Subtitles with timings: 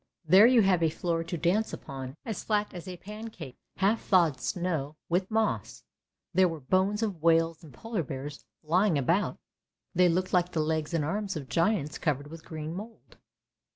[0.25, 4.41] there you have a floor to dance upon, as flat as a pancake, half thawed
[4.41, 5.83] snow, with moss;
[6.33, 9.37] there were bones of whales and Polar bears lying about,
[9.93, 13.17] they looked like the legs and arms of giants covered with green mould.